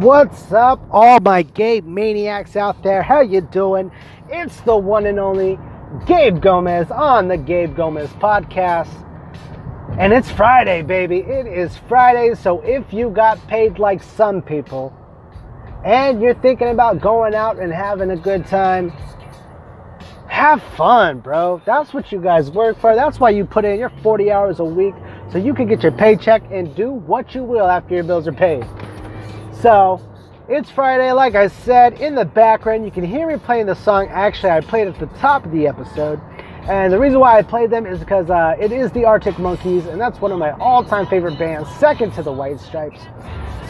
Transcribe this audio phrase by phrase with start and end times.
[0.00, 3.02] What's up, all my Gabe maniacs out there?
[3.02, 3.90] How you doing?
[4.28, 5.58] It's the one and only
[6.04, 8.92] Gabe Gomez on the Gabe Gomez podcast.
[9.98, 11.20] And it's Friday, baby.
[11.20, 14.94] It is Friday, so if you got paid like some people
[15.82, 18.90] and you're thinking about going out and having a good time,
[20.28, 21.62] have fun, bro.
[21.64, 22.94] That's what you guys work for.
[22.94, 24.94] That's why you put in your 40 hours a week
[25.32, 28.32] so you can get your paycheck and do what you will after your bills are
[28.32, 28.66] paid.
[29.66, 30.00] So,
[30.48, 34.06] it's Friday, like I said, in the background, you can hear me playing the song.
[34.12, 36.20] Actually, I played at the top of the episode.
[36.68, 39.86] And the reason why I played them is because uh, it is the Arctic Monkeys,
[39.86, 43.00] and that's one of my all time favorite bands, second to the White Stripes.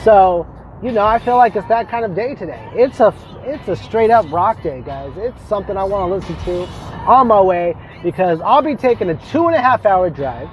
[0.04, 0.46] So,
[0.82, 2.70] you know, I feel like it's that kind of day today.
[2.74, 3.15] It's a
[3.46, 5.15] it's a straight up rock day, guys.
[5.16, 6.66] It's something I want to listen to
[7.06, 10.51] on my way because I'll be taking a two and a half hour drive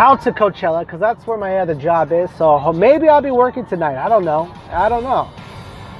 [0.00, 2.30] out to Coachella because that's where my other job is.
[2.38, 4.02] So maybe I'll be working tonight.
[4.02, 4.50] I don't know.
[4.70, 5.30] I don't know.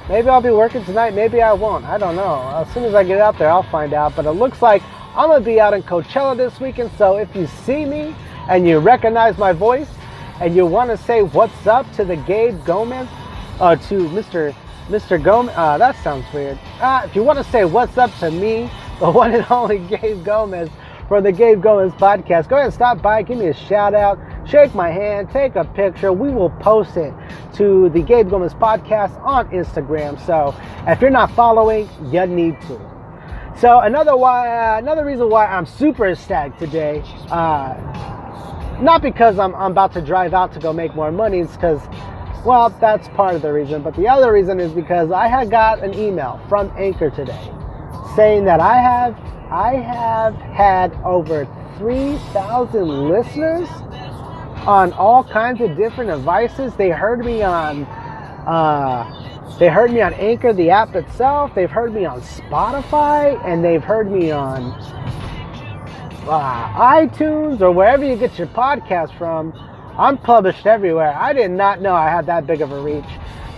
[0.08, 1.14] Maybe I'll be working tonight.
[1.14, 1.84] Maybe I won't.
[1.84, 2.40] I don't know.
[2.56, 4.16] As soon as I get out there, I'll find out.
[4.16, 4.82] But it looks like
[5.14, 6.90] I'm going to be out in Coachella this weekend.
[6.96, 8.16] So if you see me
[8.48, 9.90] and you recognize my voice
[10.40, 13.06] and you want to say what's up to the Gabe Gomez,
[13.60, 14.54] uh, to Mr.
[14.88, 15.22] Mr.
[15.22, 16.58] Gomez, uh, that sounds weird.
[16.80, 20.24] Uh, if you want to say what's up to me, the one and only Gabe
[20.24, 20.70] Gomez,
[21.10, 22.48] for the Gabe Gomez podcast.
[22.48, 24.16] Go ahead and stop by, give me a shout out,
[24.48, 26.12] shake my hand, take a picture.
[26.12, 27.12] We will post it
[27.54, 30.24] to the Gabe Gomez podcast on Instagram.
[30.24, 30.54] So
[30.86, 32.80] if you're not following, you need to.
[33.58, 37.02] So another why, uh, another reason why I'm super ecstatic today,
[37.32, 37.74] uh,
[38.80, 41.80] not because I'm, I'm about to drive out to go make more money, it's because,
[42.46, 43.82] well, that's part of the reason.
[43.82, 47.52] But the other reason is because I had got an email from Anchor today
[48.14, 51.44] saying that I have I have had over
[51.78, 53.68] 3,000 listeners
[54.64, 56.72] on all kinds of different devices.
[56.76, 57.82] They heard me on,
[58.46, 61.52] uh, they heard me on Anchor, the app itself.
[61.56, 64.70] They've heard me on Spotify, and they've heard me on
[66.28, 69.52] uh, iTunes or wherever you get your podcast from.
[69.98, 71.12] I'm published everywhere.
[71.12, 73.04] I did not know I had that big of a reach.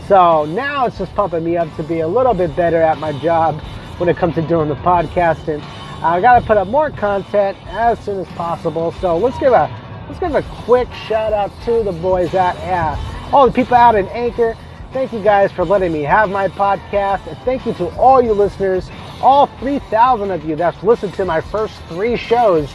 [0.08, 3.12] So now it's just pumping me up to be a little bit better at my
[3.20, 3.60] job
[3.98, 5.62] when it comes to doing the podcasting.
[6.02, 8.90] I got to put up more content as soon as possible.
[9.00, 9.70] So let's give a
[10.08, 13.94] let's give a quick shout out to the boys at uh, all the people out
[13.94, 14.56] in Anchor.
[14.92, 18.32] Thank you guys for letting me have my podcast, and thank you to all you
[18.32, 18.90] listeners,
[19.22, 22.69] all 3,000 of you that's listened to my first three shows.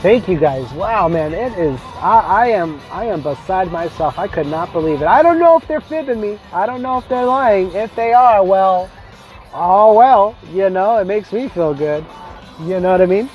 [0.00, 0.72] Thank you guys.
[0.72, 1.78] Wow, man, it is.
[1.96, 2.80] I, I am.
[2.90, 4.18] I am beside myself.
[4.18, 5.06] I could not believe it.
[5.06, 6.38] I don't know if they're fibbing me.
[6.54, 7.70] I don't know if they're lying.
[7.72, 8.90] If they are, well,
[9.52, 12.04] oh well, you know, it makes me feel good.
[12.60, 13.28] You know what I mean?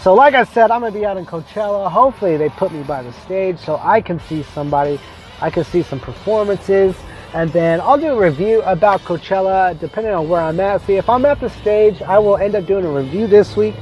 [0.00, 1.90] So, like I said, I'm gonna be out in Coachella.
[1.90, 5.00] Hopefully, they put me by the stage so I can see somebody.
[5.40, 6.96] I can see some performances,
[7.34, 10.82] and then I'll do a review about Coachella depending on where I'm at.
[10.86, 13.74] See, if I'm at the stage, I will end up doing a review this week,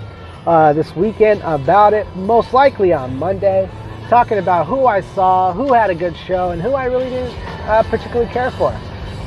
[0.47, 2.07] uh, this weekend about it.
[2.17, 3.71] Most likely on Monday,
[4.09, 7.39] talking about who I saw, who had a good show, and who I really didn't
[7.69, 8.77] uh, particularly care for.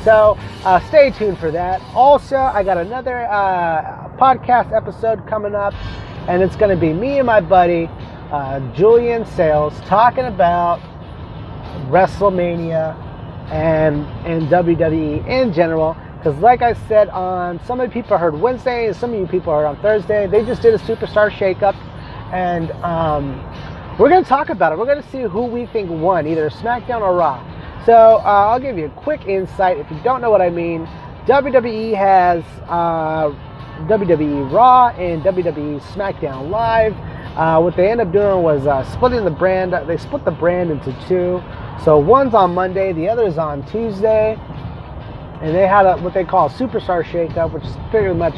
[0.04, 1.82] So uh, stay tuned for that.
[1.94, 5.74] Also, I got another uh, podcast episode coming up,
[6.26, 7.86] and it's going to be me and my buddy
[8.30, 10.80] uh, Julian Sales talking about
[11.90, 12.94] WrestleMania
[13.50, 15.96] and and WWE in general.
[16.16, 19.52] Because, like I said, on some of people heard Wednesday, and some of you people
[19.52, 20.26] heard on Thursday.
[20.26, 21.74] They just did a superstar shakeup,
[22.32, 23.38] and um,
[23.98, 24.78] we're going to talk about it.
[24.78, 27.42] We're going to see who we think won, either SmackDown or Raw.
[27.86, 29.78] So uh, I'll give you a quick insight.
[29.78, 30.86] If you don't know what I mean,
[31.26, 33.32] WWE has uh,
[33.86, 36.94] WWE Raw and WWE SmackDown Live.
[37.38, 39.72] Uh, what they end up doing was uh, splitting the brand.
[39.88, 41.42] They split the brand into two.
[41.84, 44.36] So one's on Monday, the other is on Tuesday,
[45.40, 48.34] and they had a, what they call a superstar shakeup, which is pretty much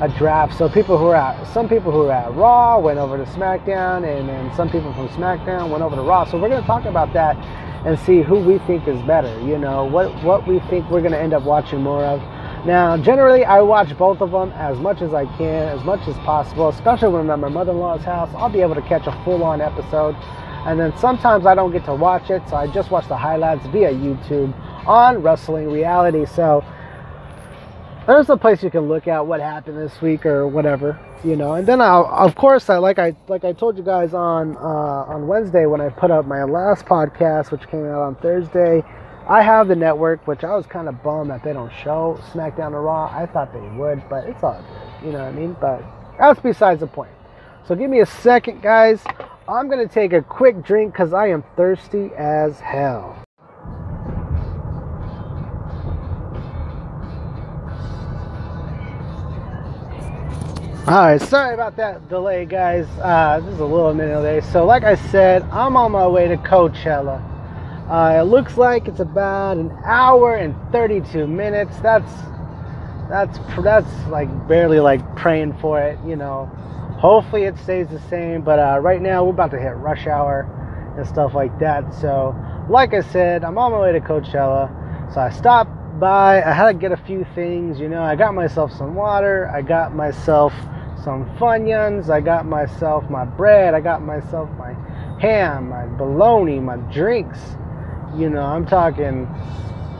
[0.00, 0.56] a draft.
[0.56, 4.06] So people who are at some people who are at Raw went over to SmackDown,
[4.06, 6.24] and then some people from SmackDown went over to Raw.
[6.24, 7.36] So we're going to talk about that
[7.84, 9.38] and see who we think is better.
[9.40, 12.20] You know, what what we think we're to end up watching more of.
[12.66, 16.16] Now, generally, I watch both of them as much as I can, as much as
[16.18, 18.30] possible, especially when I'm at my mother-in-law's house.
[18.34, 20.16] I'll be able to catch a full-on episode.
[20.66, 23.64] And then sometimes I don't get to watch it, so I just watch the highlights
[23.68, 24.52] via YouTube
[24.86, 26.26] on Wrestling Reality.
[26.26, 26.64] So
[28.08, 31.54] there's a place you can look at what happened this week or whatever, you know.
[31.54, 34.60] And then I'll, of course, I like I like I told you guys on uh,
[34.60, 38.82] on Wednesday when I put up my last podcast, which came out on Thursday.
[39.28, 42.72] I have the network, which I was kind of bummed that they don't show SmackDown
[42.72, 43.14] or Raw.
[43.14, 45.54] I thought they would, but it's all good, you know what I mean.
[45.60, 45.84] But
[46.18, 47.10] that's besides the point.
[47.66, 49.02] So give me a second, guys.
[49.46, 53.22] I'm to take a quick drink because I am thirsty as hell.
[60.88, 62.86] Alright, sorry about that delay, guys.
[63.02, 64.40] Uh, this is a little minute delay.
[64.40, 67.20] So, like I said, I'm on my way to Coachella.
[67.90, 71.76] Uh, it looks like it's about an hour and 32 minutes.
[71.80, 72.10] That's
[73.10, 76.46] that's that's like barely like praying for it, you know.
[76.98, 78.40] Hopefully it stays the same.
[78.40, 80.48] But uh, right now we're about to hit rush hour
[80.96, 81.92] and stuff like that.
[82.00, 82.34] So,
[82.70, 84.72] like I said, I'm on my way to Coachella.
[85.12, 86.42] So I stopped by.
[86.42, 88.02] I had to get a few things, you know.
[88.02, 89.50] I got myself some water.
[89.54, 90.54] I got myself
[91.04, 92.10] some Funyuns.
[92.10, 93.74] I got myself my bread.
[93.74, 94.74] I got myself my
[95.20, 97.38] ham, my bologna, my drinks.
[98.16, 99.26] You know, I'm talking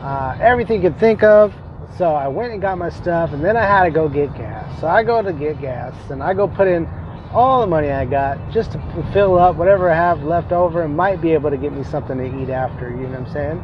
[0.01, 1.53] uh, everything you could think of.
[1.97, 4.79] So I went and got my stuff, and then I had to go get gas.
[4.79, 6.87] So I go to get gas, and I go put in
[7.33, 10.95] all the money I got just to fill up whatever I have left over, and
[10.95, 12.89] might be able to get me something to eat after.
[12.89, 13.61] You know what I'm saying?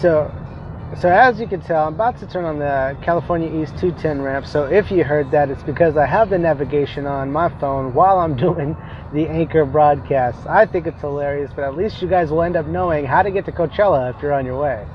[0.00, 0.32] So
[0.94, 4.46] so as you can tell, I'm about to turn on the California East 210 ramp.
[4.46, 8.18] So if you heard that, it's because I have the navigation on my phone while
[8.18, 8.76] I'm doing
[9.12, 10.46] the anchor broadcast.
[10.46, 13.30] I think it's hilarious, but at least you guys will end up knowing how to
[13.30, 14.86] get to Coachella if you're on your way.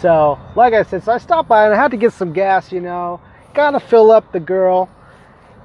[0.00, 2.70] So, like I said, so I stopped by and I had to get some gas,
[2.70, 3.20] you know.
[3.52, 4.88] Gotta fill up the girl.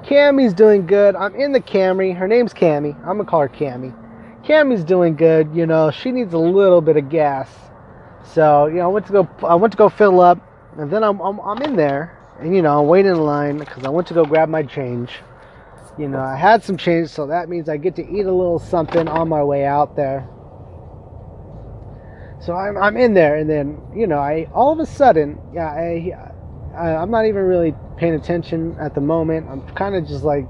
[0.04, 1.16] Cammy's doing good.
[1.16, 2.18] I'm in the Camry.
[2.18, 2.96] Her name's Cammy.
[3.02, 3.96] I'm gonna call her Cammy.
[4.44, 5.92] Cammy's doing good, you know.
[5.92, 7.50] She needs a little bit of gas
[8.34, 9.30] so you know, I went to go.
[9.44, 10.40] I went to go fill up,
[10.78, 13.84] and then I'm I'm, I'm in there, and you know, I'm waiting in line because
[13.84, 15.12] I went to go grab my change.
[15.98, 18.60] You know, I had some change, so that means I get to eat a little
[18.60, 20.28] something on my way out there.
[22.42, 25.68] So I'm I'm in there, and then you know, I all of a sudden, yeah,
[25.68, 26.12] I,
[26.76, 29.48] I I'm not even really paying attention at the moment.
[29.50, 30.46] I'm kind of just like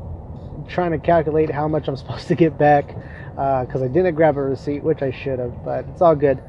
[0.67, 4.37] trying to calculate how much I'm supposed to get back because uh, I didn't grab
[4.37, 6.41] a receipt, which I should have, but it's all good.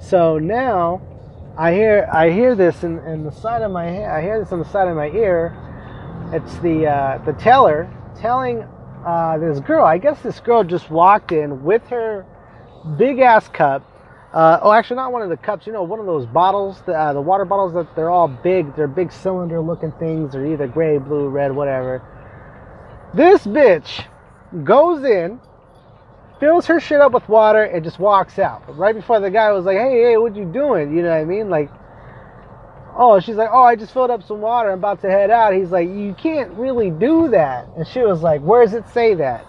[0.00, 1.02] So now
[1.58, 4.58] I hear I hear this in, in the side of my I hear this on
[4.58, 5.54] the side of my ear.
[6.32, 7.88] It's the uh, the teller
[8.18, 8.64] telling
[9.06, 9.84] uh, this girl.
[9.84, 12.24] I guess this girl just walked in with her
[12.96, 13.86] big ass cup.
[14.32, 15.66] Uh, oh, actually, not one of the cups.
[15.66, 18.74] You know, one of those bottles, the, uh, the water bottles that they're all big.
[18.76, 20.32] They're big cylinder looking things.
[20.32, 22.00] They're either gray, blue, red, whatever.
[23.12, 24.04] This bitch
[24.64, 25.40] goes in
[26.40, 28.62] fills her shit up with water and just walks out.
[28.76, 31.24] Right before the guy was like, "Hey, hey, what you doing?" You know what I
[31.24, 31.50] mean?
[31.50, 31.70] Like,
[32.96, 34.72] oh, she's like, "Oh, I just filled up some water.
[34.72, 38.22] I'm about to head out." He's like, "You can't really do that." And she was
[38.22, 39.44] like, "Where does it say that?"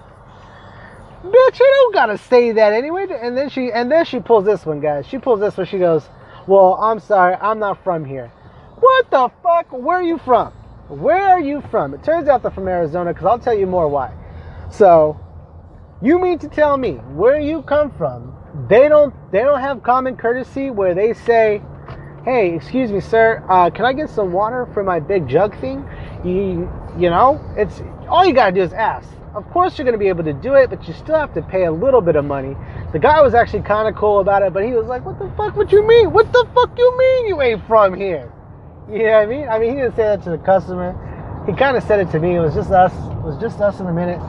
[1.23, 3.07] Bitch, you don't gotta say that anyway.
[3.09, 5.07] And then she and then she pulls this one, guys.
[5.07, 5.67] She pulls this one.
[5.67, 6.09] She goes,
[6.45, 8.31] "Well, I'm sorry, I'm not from here."
[8.79, 9.71] What the fuck?
[9.71, 10.51] Where are you from?
[10.89, 11.93] Where are you from?
[11.93, 14.11] It turns out they're from Arizona, because I'll tell you more why.
[14.71, 15.17] So
[16.01, 18.35] you mean to tell me where you come from,
[18.67, 21.61] they don't they don't have common courtesy where they say,
[22.25, 25.85] "Hey, excuse me, sir, uh, can I get some water for my big jug thing?"
[26.23, 29.07] You you know, it's all you gotta do is ask.
[29.35, 31.65] Of course, you're gonna be able to do it, but you still have to pay
[31.65, 32.57] a little bit of money.
[32.91, 35.29] The guy was actually kind of cool about it, but he was like, "What the
[35.37, 35.55] fuck?
[35.55, 36.11] What you mean?
[36.11, 38.31] What the fuck you mean you ain't from here?"
[38.91, 39.47] You know what I mean?
[39.47, 40.97] I mean, he didn't say that to the customer.
[41.45, 42.35] He kind of said it to me.
[42.35, 42.93] It was just us.
[42.93, 44.19] It was just us in a minute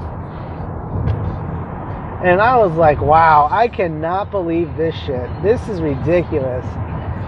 [2.25, 5.29] and I was like, wow, I cannot believe this shit.
[5.43, 6.65] This is ridiculous.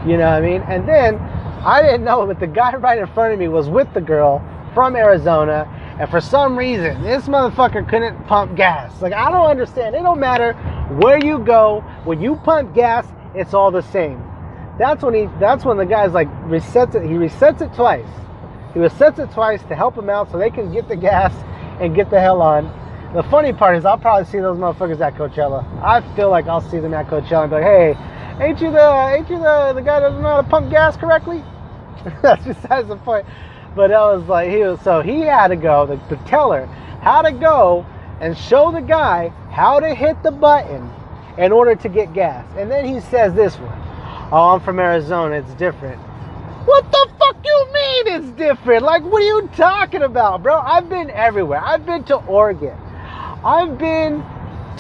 [0.07, 0.63] You know what I mean?
[0.63, 3.93] And then I didn't know, but the guy right in front of me was with
[3.93, 4.41] the girl
[4.73, 5.69] from Arizona.
[5.99, 9.03] And for some reason, this motherfucker couldn't pump gas.
[9.03, 9.97] Like, I don't understand.
[9.97, 10.53] It don't matter
[11.01, 11.81] where you go.
[12.05, 14.23] When you pump gas, it's all the same.
[14.79, 17.03] That's when he, that's when the guy's like resets it.
[17.03, 18.07] He resets it twice.
[18.75, 21.33] He resets it twice to help him out so they can get the gas
[21.81, 22.67] and get the hell on.
[23.15, 25.65] The funny part is I'll probably see those motherfuckers at Coachella.
[25.81, 29.15] I feel like I'll see them at Coachella and be like, hey, ain't you the
[29.15, 31.45] ain't you the, the guy that doesn't know how to pump gas correctly?
[32.23, 33.25] That's besides the point.
[33.77, 36.67] But that was like he was so he had to go, the, the teller
[37.03, 37.87] how to go
[38.19, 40.91] and show the guy how to hit the button
[41.39, 42.45] in order to get gas.
[42.57, 43.79] And then he says this one.
[44.33, 46.01] Oh, I'm from Arizona, it's different.
[46.67, 48.83] What the fuck you mean it's different?
[48.83, 50.59] Like what are you talking about, bro?
[50.59, 51.63] I've been everywhere.
[51.65, 52.77] I've been to Oregon.
[53.45, 54.25] I've been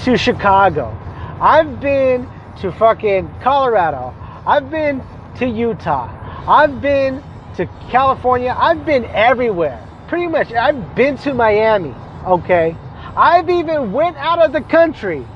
[0.05, 0.97] to Chicago.
[1.41, 2.27] I've been
[2.61, 4.15] to fucking Colorado.
[4.47, 5.03] I've been
[5.37, 6.09] to Utah.
[6.49, 7.23] I've been
[7.57, 8.57] to California.
[8.59, 9.87] I've been everywhere.
[10.09, 10.53] Pretty much.
[10.53, 11.95] I've been to Miami.
[12.27, 12.75] Okay.
[13.17, 15.27] I've even went out of the country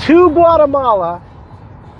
[0.00, 1.22] to Guatemala,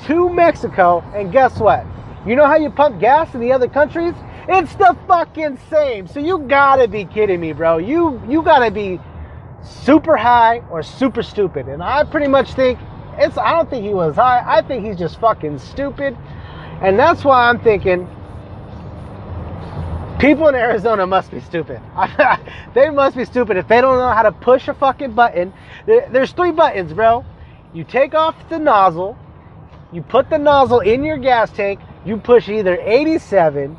[0.06, 1.84] to Mexico, and guess what?
[2.26, 4.14] You know how you pump gas in the other countries?
[4.48, 6.08] It's the fucking same.
[6.08, 7.78] So you gotta be kidding me, bro.
[7.78, 8.98] You you gotta be
[9.62, 11.68] super high or super stupid.
[11.68, 12.78] And I pretty much think
[13.18, 14.42] it's I don't think he was high.
[14.44, 16.16] I think he's just fucking stupid.
[16.80, 18.08] And that's why I'm thinking
[20.18, 21.80] people in Arizona must be stupid.
[22.74, 25.52] they must be stupid if they don't know how to push a fucking button.
[25.86, 27.24] There's three buttons, bro.
[27.74, 29.16] You take off the nozzle,
[29.92, 33.76] you put the nozzle in your gas tank, you push either 87,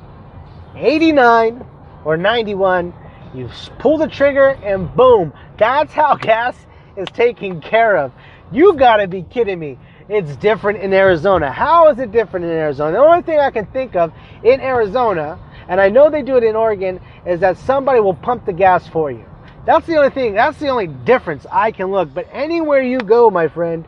[0.76, 1.66] 89,
[2.04, 2.94] or 91.
[3.34, 3.50] You
[3.80, 6.56] pull the trigger and boom, that's how gas
[6.96, 8.12] is taken care of.
[8.52, 9.80] You gotta be kidding me.
[10.10, 11.52] It's different in Arizona.
[11.52, 12.92] How is it different in Arizona?
[12.92, 14.14] The only thing I can think of
[14.44, 18.46] in Arizona, and I know they do it in Oregon, is that somebody will pump
[18.46, 19.26] the gas for you.
[19.66, 22.14] That's the only thing, that's the only difference I can look.
[22.14, 23.86] But anywhere you go, my friend,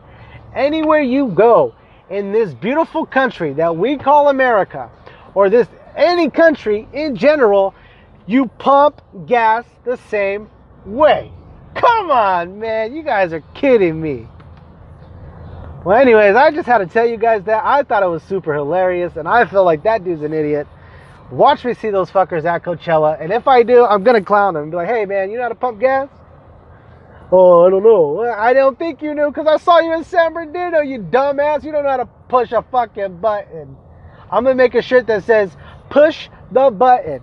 [0.54, 1.74] anywhere you go
[2.08, 4.90] in this beautiful country that we call America,
[5.34, 7.74] or this any country in general,
[8.26, 10.50] you pump gas the same
[10.84, 11.32] way.
[11.74, 12.94] Come on, man.
[12.94, 14.28] You guys are kidding me.
[15.84, 17.64] Well, anyways, I just had to tell you guys that.
[17.64, 20.66] I thought it was super hilarious, and I feel like that dude's an idiot.
[21.30, 24.64] Watch me see those fuckers at Coachella, and if I do, I'm gonna clown them
[24.64, 26.08] and be like, hey, man, you know how to pump gas?
[27.30, 28.20] Oh, I don't know.
[28.20, 31.64] I don't think you knew because I saw you in San Bernardino, you dumbass.
[31.64, 33.76] You don't know how to push a fucking button.
[34.30, 35.50] I'm gonna make a shirt that says,
[35.90, 37.22] push the button.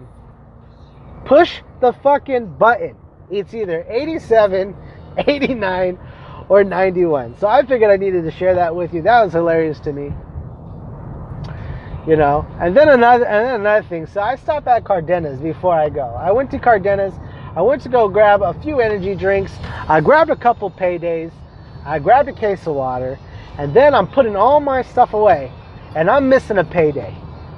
[1.25, 2.96] Push the fucking button.
[3.32, 4.75] It's either 87,
[5.18, 6.00] 89,
[6.50, 7.38] or 91.
[7.38, 9.01] So I figured I needed to share that with you.
[9.01, 10.13] That was hilarious to me.
[12.06, 14.06] You know, and then another and then another thing.
[14.08, 16.03] So I stopped at Cardenas before I go.
[16.03, 17.13] I went to Cardenas.
[17.56, 19.53] I went to go grab a few energy drinks.
[19.88, 21.32] I grabbed a couple paydays.
[21.86, 23.18] I grabbed a case of water,
[23.58, 25.50] and then I'm putting all my stuff away,
[25.96, 27.15] and I'm missing a payday.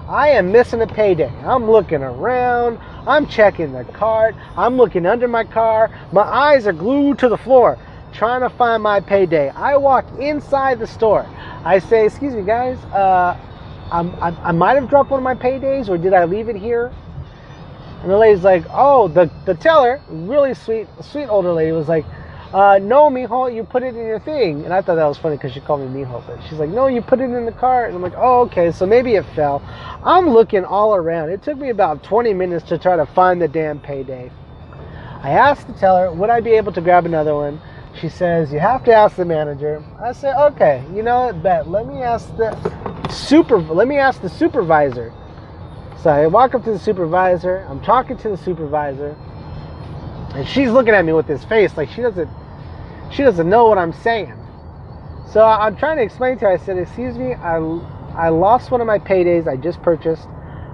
[0.07, 1.31] I am missing a payday.
[1.43, 2.79] I'm looking around.
[3.07, 4.35] I'm checking the cart.
[4.55, 5.89] I'm looking under my car.
[6.11, 7.77] My eyes are glued to the floor
[8.13, 9.49] trying to find my payday.
[9.49, 11.25] I walk inside the store.
[11.63, 13.37] I say, Excuse me, guys, uh,
[13.91, 16.93] I, I might have dropped one of my paydays, or did I leave it here?
[18.01, 22.05] And the lady's like, Oh, the, the teller, really sweet, sweet older lady, was like,
[22.55, 24.63] uh, no, mijo, you put it in your thing.
[24.63, 26.25] And I thought that was funny because she called me mijo.
[26.25, 27.89] But she's like, no, you put it in the cart.
[27.89, 29.61] And I'm like, oh, okay, so maybe it fell.
[30.05, 31.31] I'm looking all around.
[31.31, 34.31] It took me about 20 minutes to try to find the damn payday.
[35.21, 37.59] I asked the teller, would I be able to grab another one?
[37.99, 39.83] She says, you have to ask the manager.
[40.01, 41.69] I said, okay, you know what, bet.
[41.69, 42.55] Let me ask the
[43.09, 45.13] super, let me ask the supervisor.
[46.01, 47.65] So I walk up to the supervisor.
[47.69, 49.17] I'm talking to the supervisor.
[50.35, 52.29] And she's looking at me with this face like she doesn't
[53.15, 54.33] she doesn't know what I'm saying.
[55.31, 56.51] So I'm trying to explain to her.
[56.51, 57.57] I said, "Excuse me, I
[58.15, 60.27] I lost one of my paydays I just purchased.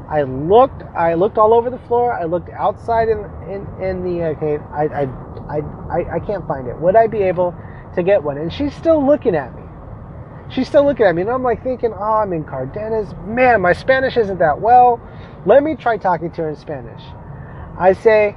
[0.10, 2.13] I looked I looked all over the floor.
[2.13, 4.57] I looked outside in in, in the okay.
[4.74, 5.03] I, I
[5.50, 6.77] I I I can't find it.
[6.79, 7.55] Would I be able
[7.95, 9.63] to get one?" And she's still looking at me.
[10.50, 13.13] She's still looking at me, and I'm like thinking, "Oh, I'm in Cardenas.
[13.25, 15.00] Man, my Spanish isn't that well.
[15.45, 17.01] Let me try talking to her in Spanish."
[17.79, 18.36] I say,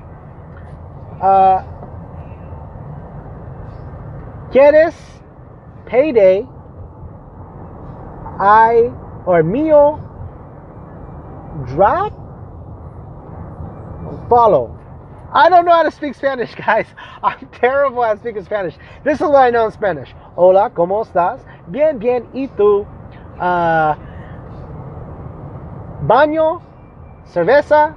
[1.20, 1.64] uh,
[4.54, 4.94] ¿Quieres
[5.84, 6.46] payday?
[8.38, 8.92] I
[9.26, 9.99] or mío
[11.66, 12.12] drop?
[14.28, 14.78] Follow.
[15.32, 16.87] I don't know how to speak Spanish, guys.
[17.20, 18.76] I'm terrible at speaking Spanish.
[19.02, 20.14] This is what I know in Spanish.
[20.37, 21.40] Hola, ¿cómo estás?
[21.68, 22.28] Bien, bien.
[22.32, 22.87] ¿Y tú?
[23.40, 23.96] Uh,
[26.06, 26.62] baño,
[27.26, 27.96] cerveza,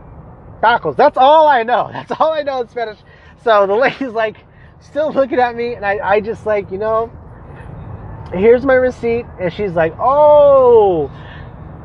[0.64, 0.96] tacos.
[0.96, 1.88] That's all I know.
[1.94, 2.98] That's all I know in Spanish.
[3.44, 4.38] So the lady's like,
[4.80, 7.12] still looking at me, and I, I just like, you know,
[8.34, 9.26] here's my receipt.
[9.40, 11.12] And she's like, oh,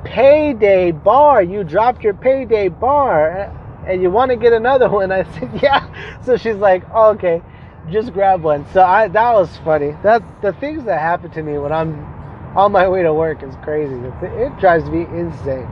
[0.05, 1.43] payday bar.
[1.43, 5.13] You dropped your payday bar and you want to get another one.
[5.13, 6.21] I said, yeah.
[6.23, 7.43] So she's like, oh, okay,
[7.91, 8.67] just grab one.
[8.73, 9.97] So I, that was funny.
[10.03, 12.05] That's the things that happen to me when I'm
[12.57, 13.95] on my way to work is crazy.
[14.23, 15.69] It drives me insane.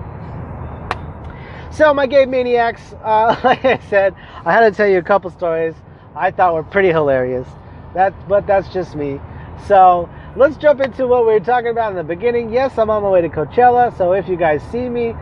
[1.72, 5.30] So my Gabe maniacs, uh, like I said, I had to tell you a couple
[5.30, 5.74] stories.
[6.14, 7.46] I thought were pretty hilarious.
[7.94, 9.20] That, but that's just me.
[9.66, 12.52] So let's jump into what we were talking about in the beginning.
[12.52, 13.96] Yes, I'm on my way to Coachella.
[13.96, 15.14] So if you guys see me,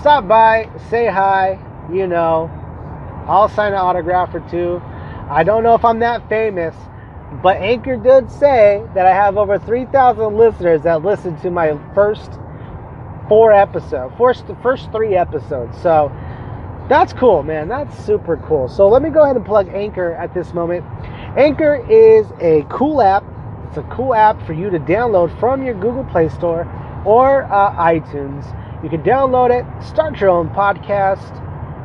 [0.00, 1.58] stop by, say hi.
[1.92, 2.50] You know,
[3.26, 4.80] I'll sign an autograph or two.
[5.30, 6.74] I don't know if I'm that famous,
[7.42, 12.38] but Anchor did say that I have over 3,000 listeners that listened to my first
[13.28, 15.80] four episodes, first, first three episodes.
[15.80, 16.12] So
[16.88, 17.68] that's cool, man.
[17.68, 18.68] That's super cool.
[18.68, 20.84] So let me go ahead and plug Anchor at this moment.
[21.36, 23.24] Anchor is a cool app.
[23.68, 26.66] It's a cool app for you to download from your Google Play Store
[27.04, 28.44] or uh, iTunes.
[28.84, 31.40] You can download it, start your own podcast.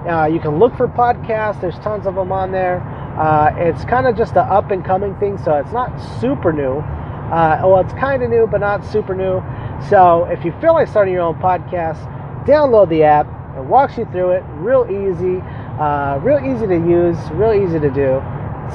[0.08, 1.62] Uh, you can look for podcasts.
[1.62, 2.82] There's tons of them on there.
[3.18, 6.78] Uh, it's kind of just an up and coming thing, so it's not super new.
[6.78, 9.42] Uh, well, it's kind of new, but not super new.
[9.90, 12.00] So if you feel like starting your own podcast,
[12.46, 13.39] download the app.
[13.58, 15.42] It walks you through it, real easy,
[15.80, 18.22] uh, real easy to use, real easy to do.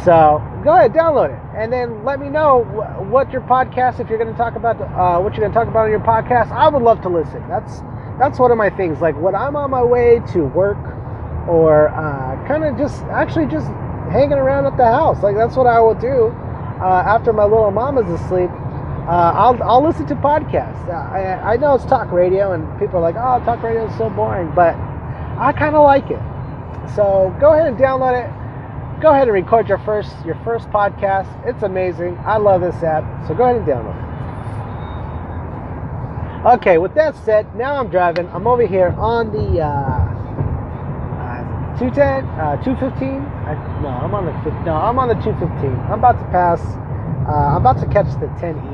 [0.03, 4.01] So go ahead, download it, and then let me know wh- what your podcast.
[4.01, 6.01] If you're going to talk about uh, what you're going to talk about on your
[6.01, 7.47] podcast, I would love to listen.
[7.49, 7.81] That's
[8.19, 9.01] that's one of my things.
[9.01, 10.83] Like when I'm on my way to work,
[11.49, 13.69] or uh, kind of just actually just
[14.11, 15.23] hanging around at the house.
[15.23, 16.35] Like that's what I will do
[16.81, 18.51] uh, after my little mama's asleep.
[19.07, 20.89] Uh, I'll, I'll listen to podcasts.
[20.89, 23.97] Uh, I, I know it's talk radio, and people are like, "Oh, talk radio is
[23.99, 24.75] so boring," but
[25.39, 26.21] I kind of like it.
[26.95, 28.31] So go ahead and download it
[29.05, 31.29] go ahead and record your first your first podcast.
[31.47, 32.17] It's amazing.
[32.25, 33.05] I love this app.
[33.29, 34.05] So go ahead and download it.
[36.57, 38.29] Okay, with that said, now I'm driving.
[38.31, 39.67] I'm over here on the uh,
[41.21, 43.21] uh, 210, uh, 215.
[43.21, 44.33] I, no, I'm on the
[44.65, 45.71] no, I'm on the 215.
[45.91, 46.61] I'm about to pass.
[47.29, 48.74] Uh, I'm about to catch the 10 East.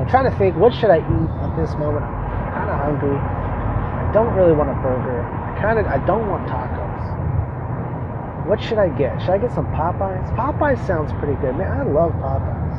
[0.00, 2.08] I'm trying to think, what should I eat at this moment?
[2.08, 3.20] I'm kind of hungry.
[3.20, 5.20] I don't really want a burger.
[5.20, 6.88] I kind of I don't want tacos.
[8.48, 9.20] What should I get?
[9.20, 10.24] Should I get some Popeyes?
[10.32, 11.52] Popeyes sounds pretty good.
[11.52, 12.76] Man, I love Popeyes.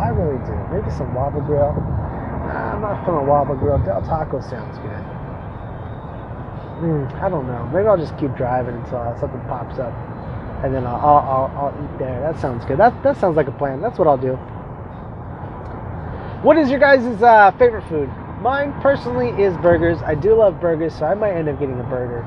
[0.00, 0.56] I really do.
[0.72, 1.76] Maybe some WaBa Grill.
[1.76, 3.76] Nah, I'm not feeling WaBa Grill.
[3.84, 5.04] Del Taco sounds good.
[6.80, 7.68] Mm, I don't know.
[7.68, 9.92] Maybe I'll just keep driving until something pops up,
[10.64, 12.20] and then I'll, I'll, I'll, I'll eat there.
[12.20, 12.78] That sounds good.
[12.78, 13.82] That that sounds like a plan.
[13.82, 14.38] That's what I'll do.
[16.46, 18.08] What is your guys' uh, favorite food?
[18.40, 19.98] Mine personally is burgers.
[20.02, 22.22] I do love burgers, so I might end up getting a burger.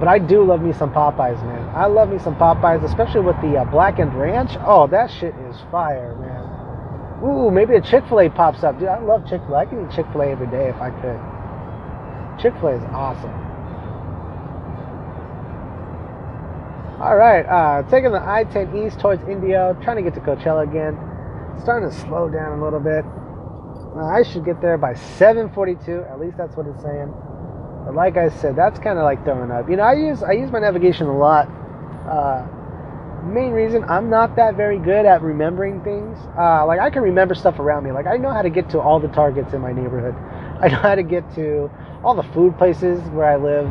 [0.00, 1.68] But I do love me some Popeyes, man.
[1.68, 4.56] I love me some Popeyes, especially with the uh, blackened ranch.
[4.66, 7.30] Oh, that shit is fire, man.
[7.30, 8.88] Ooh, maybe a Chick Fil A pops up, dude.
[8.88, 9.58] I love Chick Fil A.
[9.58, 12.42] I can eat Chick Fil A every day if I could.
[12.42, 13.30] Chick Fil A is awesome.
[17.00, 20.98] All right, uh, taking the I-10 east towards Indio, trying to get to Coachella again.
[21.62, 23.04] Starting to slow down a little bit.
[24.04, 26.10] I should get there by 7:42.
[26.10, 27.12] At least that's what it's saying.
[27.84, 29.68] But like I said, that's kind of like throwing up.
[29.68, 31.48] You know, I use I use my navigation a lot.
[32.08, 32.46] Uh,
[33.24, 36.18] main reason I'm not that very good at remembering things.
[36.38, 37.92] Uh, like I can remember stuff around me.
[37.92, 40.14] Like I know how to get to all the targets in my neighborhood.
[40.60, 41.70] I know how to get to
[42.04, 43.66] all the food places where I live,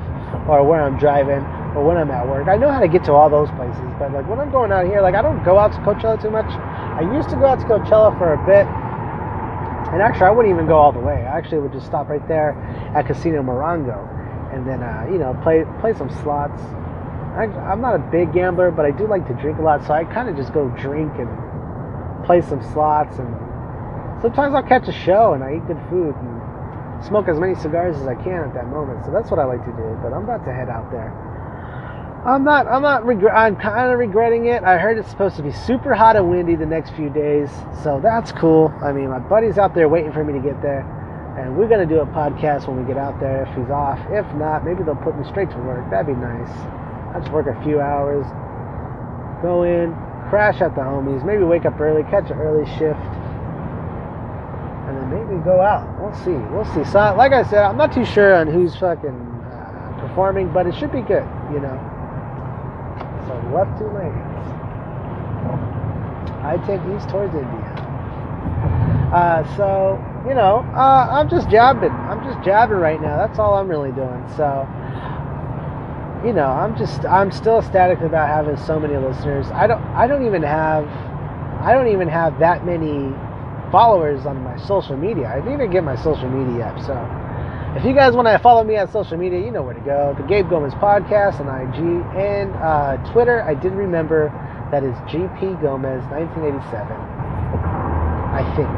[0.48, 1.44] or where I'm driving,
[1.76, 2.48] or when I'm at work.
[2.48, 3.84] I know how to get to all those places.
[4.00, 6.32] But like when I'm going out here, like I don't go out to Coachella too
[6.32, 6.48] much.
[6.48, 8.66] I used to go out to Coachella for a bit.
[9.94, 11.26] And actually, I wouldn't even go all the way.
[11.26, 12.52] I actually would just stop right there
[12.94, 14.04] at Casino Morongo,
[14.54, 16.62] and then uh, you know play play some slots.
[17.38, 19.94] I, I'm not a big gambler, but I do like to drink a lot, so
[19.94, 21.30] I kind of just go drink and
[22.26, 23.18] play some slots.
[23.20, 23.30] And
[24.22, 27.96] sometimes I'll catch a show and I eat good food and smoke as many cigars
[27.96, 29.06] as I can at that moment.
[29.06, 29.98] So that's what I like to do.
[30.02, 31.14] But I'm about to head out there.
[32.28, 32.68] I'm not.
[32.68, 33.04] I'm not.
[33.08, 34.62] I'm kind of regretting it.
[34.62, 37.50] I heard it's supposed to be super hot and windy the next few days,
[37.82, 38.74] so that's cool.
[38.84, 40.82] I mean, my buddy's out there waiting for me to get there,
[41.40, 43.98] and we're gonna do a podcast when we get out there if he's off.
[44.12, 45.90] If not, maybe they'll put me straight to work.
[45.90, 46.52] That'd be nice.
[47.16, 48.26] I just work a few hours,
[49.42, 49.96] go in,
[50.28, 53.00] crash at the homies, maybe wake up early, catch an early shift,
[54.84, 55.88] and then maybe go out.
[56.04, 56.36] We'll see.
[56.52, 56.84] We'll see.
[56.92, 60.76] So, like I said, I'm not too sure on who's fucking uh, performing, but it
[60.76, 61.24] should be good.
[61.56, 61.94] You know.
[63.28, 64.48] So left two lanes.
[66.44, 67.60] I take east towards Indio.
[69.12, 71.92] Uh, so you know, uh, I'm just jabbing.
[71.92, 73.18] I'm just jabbing right now.
[73.18, 74.24] That's all I'm really doing.
[74.36, 74.68] So
[76.26, 79.48] you know, I'm just I'm still ecstatic about having so many listeners.
[79.52, 80.88] I don't I don't even have
[81.62, 83.14] I don't even have that many
[83.72, 85.28] followers on my social media.
[85.28, 86.80] I didn't even get my social media up.
[86.80, 87.27] So
[87.76, 90.16] if you guys want to follow me on social media, you know where to go.
[90.18, 91.78] The Gabe Gomez Podcast on IG
[92.16, 93.44] and uh, Twitter.
[93.44, 94.32] I did remember
[94.72, 96.88] that is GP Gomez 1987.
[98.34, 98.70] I think.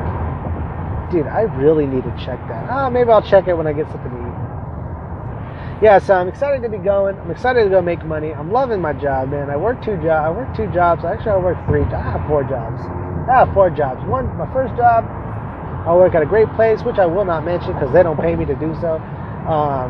[1.12, 2.69] Dude, I really need to check that.
[2.69, 4.39] Ah, maybe I'll check it when I get something to eat.
[5.82, 7.17] Yeah, so I'm excited to be going.
[7.17, 8.34] I'm excited to go make money.
[8.34, 9.49] I'm loving my job, man.
[9.49, 10.28] I work two jobs.
[10.28, 11.06] I work two jobs.
[11.06, 11.84] Actually, I work three.
[11.84, 12.82] I have four jobs.
[13.30, 14.04] I have four jobs.
[14.06, 15.08] One, my first job,
[15.89, 18.36] I work at a great place, which I will not mention because they don't pay
[18.36, 19.02] me to do so.
[19.49, 19.89] Um,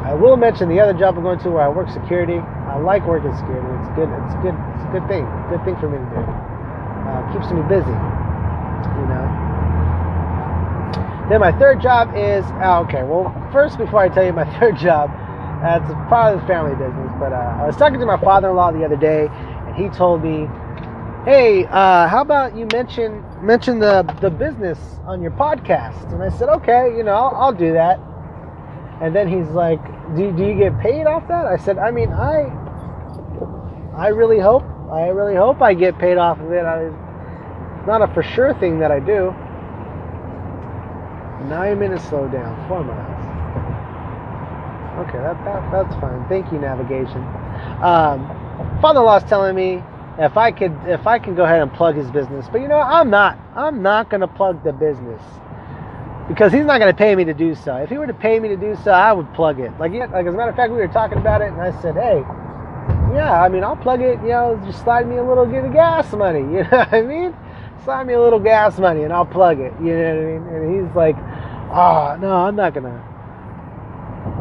[0.00, 2.38] I will mention the other job I'm going to where I work security.
[2.40, 3.68] I like working security.
[3.76, 4.08] It's good.
[4.08, 4.56] It's good.
[4.56, 5.28] It's a good thing.
[5.52, 6.24] Good thing for me to do.
[6.24, 7.92] Uh, keeps me busy.
[7.92, 9.28] You know.
[11.28, 13.04] Then my third job is oh, okay.
[13.04, 15.12] Well, first before I tell you my third job,
[15.60, 17.12] that's probably the family business.
[17.20, 20.48] But uh, I was talking to my father-in-law the other day, and he told me,
[21.28, 26.30] "Hey, uh, how about you mention mention the the business on your podcast?" And I
[26.30, 28.00] said, "Okay, you know, I'll, I'll do that."
[29.02, 29.84] And then he's like,
[30.16, 32.48] do, "Do you get paid off that?" I said, "I mean, I
[33.94, 36.64] I really hope I really hope I get paid off of it.
[36.64, 39.34] I, it's not a for sure thing that I do.
[41.46, 43.24] Nine minutes slow down, four miles.
[45.06, 46.26] Okay, that, that that's fine.
[46.30, 47.20] Thank you, navigation.
[47.84, 48.24] Um,
[48.80, 49.82] father-in-law's telling me
[50.18, 52.80] if I could if I can go ahead and plug his business, but you know
[52.80, 53.38] I'm not.
[53.54, 55.22] I'm not gonna plug the business
[56.28, 57.76] because he's not gonna pay me to do so.
[57.76, 59.72] If he were to pay me to do so, I would plug it.
[59.78, 61.94] Like, like as a matter of fact, we were talking about it, and I said,
[61.94, 62.22] hey,
[63.14, 64.20] yeah, I mean, I'll plug it.
[64.22, 66.40] You know, just slide me a little get of gas money.
[66.52, 67.34] You know what I mean?
[67.84, 69.72] Slide me a little gas money, and I'll plug it.
[69.80, 70.42] You know what I mean?
[70.54, 71.16] And he's like,
[71.72, 73.02] oh no, I'm not gonna.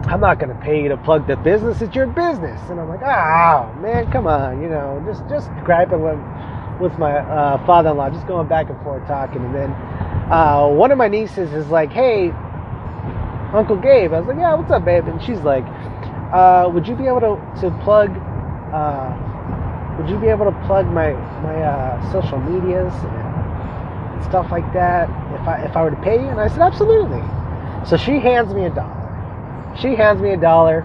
[0.08, 1.82] I'm not gonna pay you to plug the business.
[1.82, 2.62] It's your business.
[2.70, 6.20] And I'm like, ah, oh, man, come on, you know, just just griping with
[6.80, 9.43] with my uh, father-in-law, just going back and forth talking.
[9.43, 9.72] And then
[10.32, 12.32] uh, one of my nieces is like, hey,
[13.54, 14.13] Uncle Gabe.
[14.13, 15.08] I was like, yeah, what's up, babe?
[15.08, 15.65] And she's like,
[16.34, 18.12] uh, would you be able to to plug?
[18.72, 19.12] Uh,
[20.00, 21.12] would you be able to plug my
[21.43, 26.15] my uh, social medias and stuff like that if I if I were to pay
[26.15, 26.30] you?
[26.30, 27.24] And I said, absolutely.
[27.86, 28.97] So she hands me a dollar.
[29.82, 30.82] She hands me a dollar.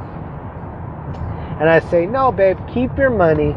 [1.61, 3.53] And I say, no, babe, keep your money.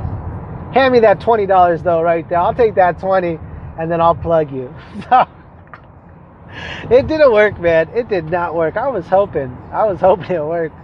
[0.74, 2.40] Hand me that $20 though, right there.
[2.40, 3.40] I'll take that 20
[3.80, 4.74] and then I'll plug you.
[6.90, 7.90] It didn't work, man.
[7.96, 8.78] It did not work.
[8.78, 9.56] I was hoping.
[9.72, 10.76] I was hoping it worked.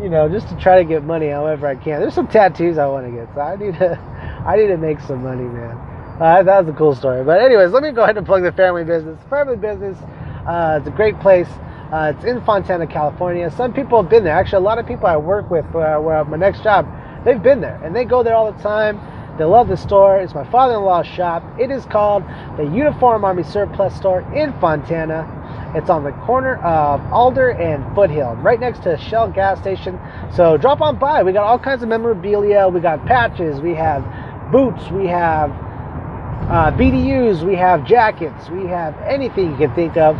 [0.00, 2.00] You know, just to try to get money however I can.
[2.00, 3.98] There's some tattoos I want to get, so I need to
[4.46, 5.76] I need to make some money, man.
[6.20, 7.24] Uh, that was a cool story.
[7.24, 9.20] But anyways, let me go ahead and plug the family business.
[9.28, 9.98] Family business,
[10.46, 11.48] uh, it's a great place.
[11.92, 13.50] Uh, it's in Fontana, California.
[13.50, 14.34] Some people have been there.
[14.34, 16.86] Actually, a lot of people I work with uh, where my next job,
[17.24, 19.00] they've been there and they go there all the time.
[19.38, 20.18] They love the store.
[20.18, 21.42] It's my father-in-law's shop.
[21.58, 22.24] It is called
[22.58, 25.72] the Uniform Army Surplus Store in Fontana.
[25.76, 29.98] It's on the corner of Alder and Foothill, right next to Shell gas station.
[30.34, 31.22] So drop on by.
[31.22, 32.68] We got all kinds of memorabilia.
[32.68, 33.60] We got patches.
[33.60, 34.02] We have
[34.50, 34.90] boots.
[34.90, 37.46] We have uh, BDUs.
[37.46, 38.50] We have jackets.
[38.50, 40.16] We have anything you can think of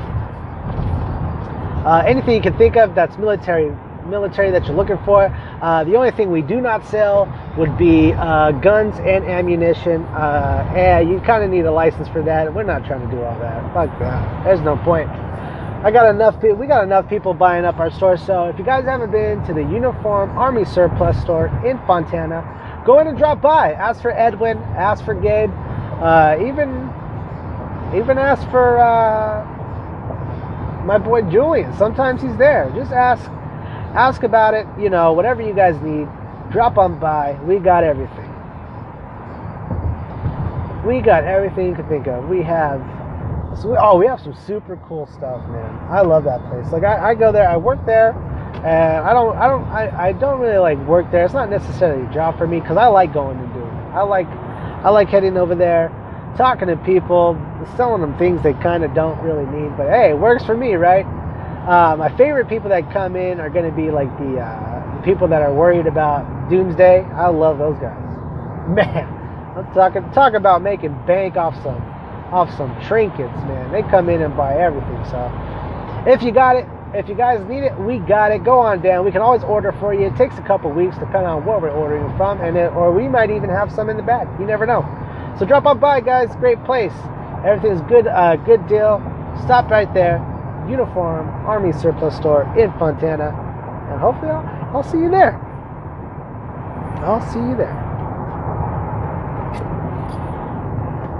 [1.89, 3.75] uh, anything you can think of that's military
[4.09, 5.27] military that you're looking for.
[5.63, 10.03] Uh, the only thing we do not sell would be uh, guns and ammunition.
[10.05, 12.53] Uh, and you kind of need a license for that.
[12.53, 13.63] We're not trying to do all that.
[13.75, 14.45] Fuck that.
[14.45, 15.09] There's no point.
[15.09, 16.57] I got enough people.
[16.57, 18.17] We got enough people buying up our store.
[18.17, 22.99] So if you guys haven't been to the Uniform Army Surplus store in Fontana, go
[22.99, 23.73] in and drop by.
[23.73, 24.59] Ask for Edwin.
[24.77, 25.53] Ask for Gabe.
[26.01, 26.93] Uh, even
[27.95, 29.58] even ask for uh,
[30.89, 31.77] my boy Julian.
[31.77, 32.73] Sometimes he's there.
[32.75, 33.23] Just ask
[33.95, 36.09] ask about it, you know, whatever you guys need.
[36.51, 37.39] Drop on by.
[37.45, 38.25] We got everything.
[40.87, 42.27] We got everything you can think of.
[42.31, 42.81] We have
[43.61, 45.71] so we, oh, we have some super cool stuff, man.
[45.91, 46.73] I love that place.
[46.73, 48.13] Like I, I go there, I work there,
[48.65, 51.25] and I don't, I don't, I, I don't really like work there.
[51.25, 53.93] It's not necessarily a job for me because I like going and doing it.
[53.93, 55.91] I like, I like heading over there,
[56.37, 57.35] talking to people,
[57.77, 59.77] selling them things they kind of don't really need.
[59.77, 61.05] But hey, it works for me, right?
[61.69, 65.29] Uh, my favorite people that come in are going to be like the, uh, people
[65.29, 67.03] that are worried about doomsday.
[67.03, 68.05] I love those guys.
[68.69, 71.81] Man, let's talk talk about making bank off some
[72.33, 73.73] off some trinkets, man.
[73.73, 75.03] They come in and buy everything.
[75.07, 75.33] So
[76.07, 78.45] if you got it, if you guys need it, we got it.
[78.45, 79.07] Go on down.
[79.07, 80.09] We can always order for you.
[80.09, 83.09] It takes a couple weeks depending on where we're ordering from, and it, or we
[83.09, 84.29] might even have some in the back.
[84.39, 84.85] You never know.
[85.39, 86.29] So drop on by, guys.
[86.37, 86.93] Great place.
[87.45, 88.07] Everything's good.
[88.07, 88.99] Uh, good deal.
[89.45, 90.19] Stop right there.
[90.69, 93.29] Uniform Army Surplus Store in Fontana,
[93.91, 95.35] and hopefully I'll, I'll see you there.
[97.05, 97.89] I'll see you there.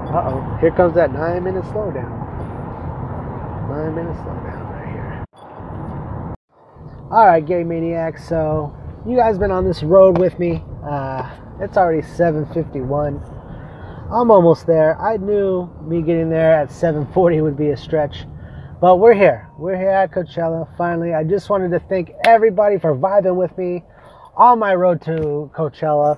[0.09, 2.09] Uh oh, here comes that nine minute slowdown.
[3.69, 5.25] Nine minute slowdown right here.
[7.11, 8.75] Alright, Gabe Maniacs, so
[9.07, 10.63] you guys been on this road with me.
[10.83, 11.29] Uh,
[11.59, 13.38] it's already 751.
[14.11, 14.99] I'm almost there.
[14.99, 18.25] I knew me getting there at 740 would be a stretch.
[18.81, 19.47] But we're here.
[19.55, 21.13] We're here at Coachella finally.
[21.13, 23.83] I just wanted to thank everybody for vibing with me
[24.35, 26.17] on my road to Coachella.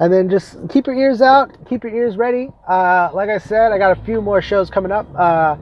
[0.00, 2.48] And then just keep your ears out, keep your ears ready.
[2.66, 5.06] Uh, like I said, I got a few more shows coming up.
[5.14, 5.56] Uh,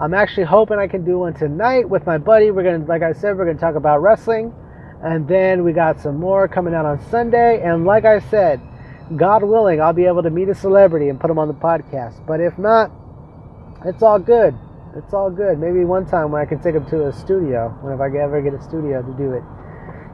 [0.00, 2.50] I'm actually hoping I can do one tonight with my buddy.
[2.50, 4.54] We're gonna, like I said, we're gonna talk about wrestling,
[5.02, 7.60] and then we got some more coming out on Sunday.
[7.62, 8.58] And like I said,
[9.16, 12.24] God willing, I'll be able to meet a celebrity and put them on the podcast.
[12.26, 12.90] But if not,
[13.84, 14.56] it's all good.
[14.96, 15.58] It's all good.
[15.58, 18.40] Maybe one time when I can take them to a studio, when if I ever
[18.40, 19.42] get a studio to do it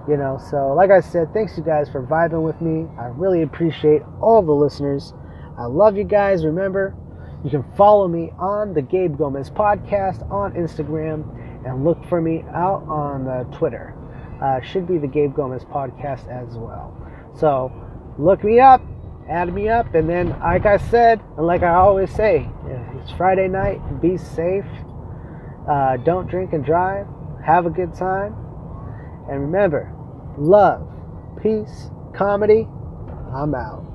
[0.09, 3.42] you know so like i said thanks you guys for vibing with me i really
[3.42, 5.12] appreciate all the listeners
[5.59, 6.94] i love you guys remember
[7.44, 11.24] you can follow me on the gabe gomez podcast on instagram
[11.66, 13.94] and look for me out on uh, twitter
[14.42, 16.96] uh, should be the gabe gomez podcast as well
[17.38, 17.70] so
[18.20, 18.83] look me up
[19.30, 19.94] add me up.
[19.94, 22.48] And then, like I said, and like I always say,
[23.00, 23.78] it's Friday night.
[24.02, 24.64] Be safe.
[25.70, 27.06] Uh, don't drink and drive.
[27.46, 28.35] Have a good time.
[29.30, 29.94] And remember,
[30.37, 30.87] love,
[31.40, 32.66] peace, comedy.
[33.33, 33.89] I'm out.